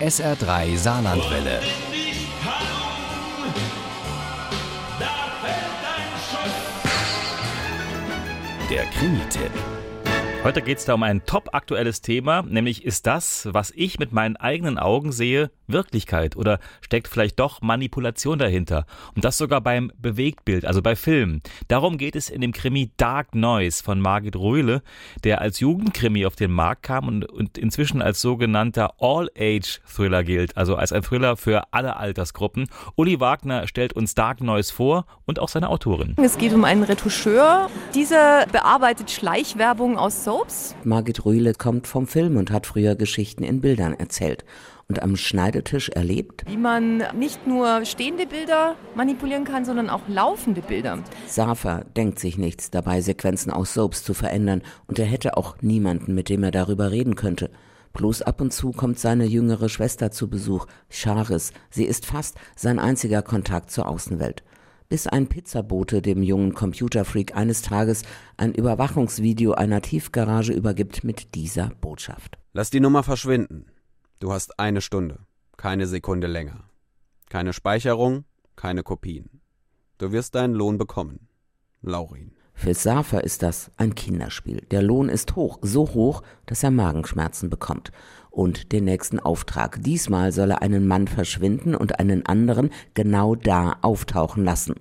[0.00, 1.60] SR3 Saarlandwelle.
[8.70, 9.50] Der Krimi-Tipp.
[10.44, 14.12] Heute geht es da um ein top aktuelles Thema, nämlich ist das, was ich mit
[14.12, 18.86] meinen eigenen Augen sehe, Wirklichkeit oder steckt vielleicht doch Manipulation dahinter?
[19.14, 21.42] Und das sogar beim Bewegtbild, also bei Filmen.
[21.68, 24.82] Darum geht es in dem Krimi Dark Noise von Margit Röhle,
[25.24, 30.76] der als Jugendkrimi auf den Markt kam und, und inzwischen als sogenannter All-Age-Thriller gilt, also
[30.76, 32.68] als ein Thriller für alle Altersgruppen.
[32.94, 36.14] Uli Wagner stellt uns Dark Noise vor und auch seine Autorin.
[36.22, 37.68] Es geht um einen Retoucheur.
[37.94, 40.74] Dieser bearbeitet Schleichwerbung aus Soap Soaps?
[40.84, 44.44] Margit Rühle kommt vom Film und hat früher Geschichten in Bildern erzählt
[44.88, 46.44] und am Schneidetisch erlebt.
[46.46, 50.98] Wie man nicht nur stehende Bilder manipulieren kann, sondern auch laufende Bilder.
[51.26, 56.14] Safer denkt sich nichts dabei, Sequenzen aus Soaps zu verändern und er hätte auch niemanden,
[56.14, 57.50] mit dem er darüber reden könnte.
[57.92, 61.52] Bloß ab und zu kommt seine jüngere Schwester zu Besuch, Charis.
[61.70, 64.44] Sie ist fast sein einziger Kontakt zur Außenwelt
[64.88, 68.02] bis ein Pizzabote dem jungen Computerfreak eines Tages
[68.36, 72.38] ein Überwachungsvideo einer Tiefgarage übergibt mit dieser Botschaft.
[72.52, 73.66] Lass die Nummer verschwinden.
[74.18, 75.18] Du hast eine Stunde,
[75.58, 76.64] keine Sekunde länger.
[77.28, 78.24] Keine Speicherung,
[78.56, 79.42] keine Kopien.
[79.98, 81.28] Du wirst deinen Lohn bekommen.
[81.82, 82.32] Laurin.
[82.54, 84.62] Für Safer ist das ein Kinderspiel.
[84.70, 87.92] Der Lohn ist hoch, so hoch, dass er Magenschmerzen bekommt.
[88.30, 89.82] Und den nächsten Auftrag.
[89.82, 94.76] Diesmal soll er einen Mann verschwinden und einen anderen genau da auftauchen lassen.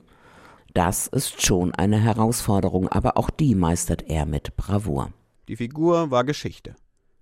[0.73, 5.11] Das ist schon eine Herausforderung, aber auch die meistert er mit Bravour.
[5.49, 6.77] Die Figur war Geschichte.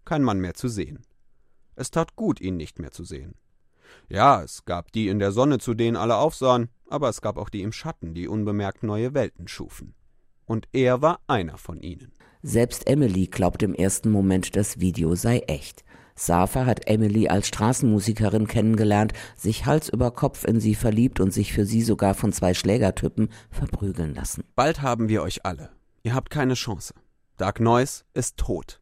[0.05, 0.99] Kein Mann mehr zu sehen.
[1.75, 3.35] Es tat gut, ihn nicht mehr zu sehen.
[4.09, 7.49] Ja, es gab die in der Sonne, zu denen alle aufsahen, aber es gab auch
[7.49, 9.95] die im Schatten, die unbemerkt neue Welten schufen
[10.45, 12.11] und er war einer von ihnen.
[12.41, 15.83] Selbst Emily glaubt im ersten Moment, das Video sei echt.
[16.15, 21.53] Safa hat Emily als Straßenmusikerin kennengelernt, sich Hals über Kopf in sie verliebt und sich
[21.53, 24.43] für sie sogar von zwei Schlägertypen verprügeln lassen.
[24.55, 25.69] Bald haben wir euch alle.
[26.03, 26.93] Ihr habt keine Chance.
[27.37, 28.79] Dark Noise ist tot.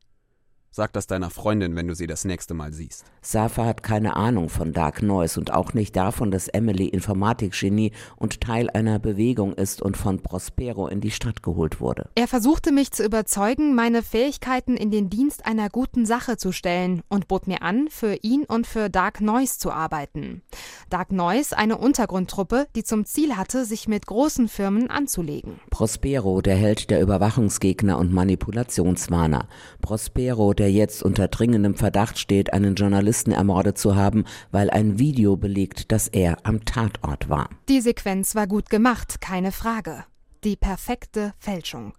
[0.73, 3.03] Sag das deiner Freundin, wenn du sie das nächste Mal siehst.
[3.21, 8.39] Safa hat keine Ahnung von Dark Noise und auch nicht davon, dass Emily Informatikgenie und
[8.39, 12.09] Teil einer Bewegung ist und von Prospero in die Stadt geholt wurde.
[12.15, 17.01] Er versuchte mich zu überzeugen, meine Fähigkeiten in den Dienst einer guten Sache zu stellen
[17.09, 20.41] und bot mir an, für ihn und für Dark Noise zu arbeiten.
[20.89, 25.59] Dark Noise, eine Untergrundtruppe, die zum Ziel hatte, sich mit großen Firmen anzulegen.
[25.69, 29.49] Prospero, der Held der Überwachungsgegner und Manipulationswarner.
[29.81, 35.35] Prospero, der jetzt unter dringendem Verdacht steht, einen Journalisten ermordet zu haben, weil ein Video
[35.35, 37.49] belegt, dass er am Tatort war.
[37.67, 40.03] Die Sequenz war gut gemacht, keine Frage.
[40.43, 41.93] Die perfekte Fälschung.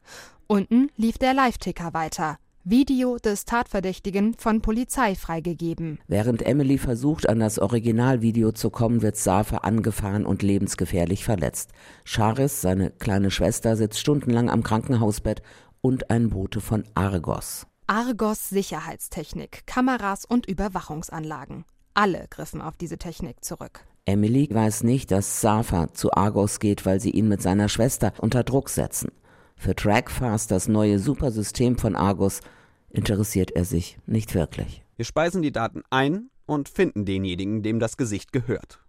[0.46, 2.38] Unten lief der Live-Ticker weiter.
[2.62, 5.98] Video des Tatverdächtigen von Polizei freigegeben.
[6.06, 11.72] Während Emily versucht, an das Originalvideo zu kommen, wird Safa angefahren und lebensgefährlich verletzt.
[12.04, 15.42] Charis, seine kleine Schwester, sitzt stundenlang am Krankenhausbett
[15.80, 17.66] und ein Bote von Argos.
[17.94, 21.66] Argos Sicherheitstechnik, Kameras und Überwachungsanlagen.
[21.92, 23.84] Alle griffen auf diese Technik zurück.
[24.06, 28.44] Emily weiß nicht, dass Safa zu Argos geht, weil sie ihn mit seiner Schwester unter
[28.44, 29.10] Druck setzen.
[29.56, 32.40] Für Trackfast, das neue Supersystem von Argos,
[32.88, 34.82] interessiert er sich nicht wirklich.
[34.96, 38.80] Wir speisen die Daten ein und finden denjenigen, dem das Gesicht gehört.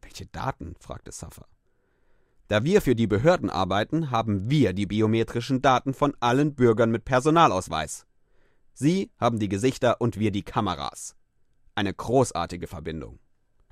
[0.00, 0.74] Welche Daten?
[0.80, 1.44] fragte Safa.
[2.48, 7.04] Da wir für die Behörden arbeiten, haben wir die biometrischen Daten von allen Bürgern mit
[7.04, 8.06] Personalausweis.
[8.74, 11.14] Sie haben die Gesichter und wir die Kameras.
[11.74, 13.18] Eine großartige Verbindung.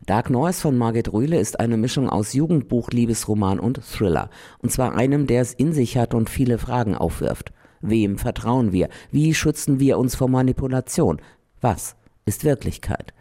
[0.06, 4.30] Dark Noise von Margit Rühle ist eine Mischung aus Jugendbuch, Liebesroman und Thriller.
[4.58, 7.52] Und zwar einem, der es in sich hat und viele Fragen aufwirft.
[7.80, 8.88] Wem vertrauen wir?
[9.10, 11.20] Wie schützen wir uns vor Manipulation?
[11.60, 13.12] Was ist Wirklichkeit?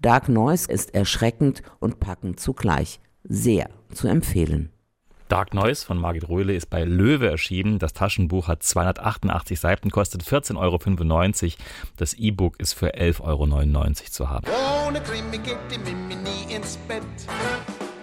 [0.00, 3.00] Dark Noise ist erschreckend und packend zugleich.
[3.24, 4.70] Sehr zu empfehlen.
[5.28, 7.78] Dark Noise von Margit Röhle ist bei Löwe erschienen.
[7.78, 10.56] Das Taschenbuch hat 288 Seiten, kostet 14,95
[11.44, 11.54] Euro.
[11.98, 14.46] Das E-Book ist für 11,99 Euro zu haben.
[14.86, 17.02] Ohne Krimi geht die Mimi nie ins Bett.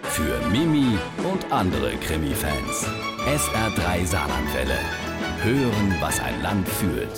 [0.04, 0.98] Für Mimi
[1.30, 2.88] und andere Krimi-Fans.
[3.26, 4.78] SR3 Saarlandwelle.
[5.42, 7.10] Hören, was ein Land fühlt.